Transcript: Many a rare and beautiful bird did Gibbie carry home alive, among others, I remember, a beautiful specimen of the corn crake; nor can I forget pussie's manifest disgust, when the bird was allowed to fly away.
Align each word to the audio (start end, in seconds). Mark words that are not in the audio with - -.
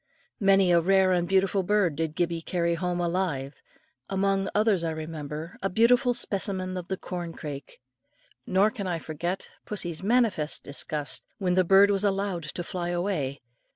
Many 0.39 0.71
a 0.71 0.81
rare 0.81 1.11
and 1.11 1.27
beautiful 1.29 1.61
bird 1.61 1.95
did 1.95 2.15
Gibbie 2.15 2.41
carry 2.41 2.73
home 2.73 2.99
alive, 2.99 3.61
among 4.09 4.49
others, 4.55 4.83
I 4.83 4.89
remember, 4.89 5.59
a 5.61 5.69
beautiful 5.69 6.15
specimen 6.15 6.75
of 6.75 6.87
the 6.87 6.97
corn 6.97 7.33
crake; 7.33 7.79
nor 8.47 8.71
can 8.71 8.87
I 8.87 8.97
forget 8.97 9.51
pussie's 9.63 10.01
manifest 10.01 10.63
disgust, 10.63 11.23
when 11.37 11.53
the 11.53 11.63
bird 11.63 11.91
was 11.91 12.03
allowed 12.03 12.41
to 12.45 12.63
fly 12.63 12.89
away. 12.89 13.41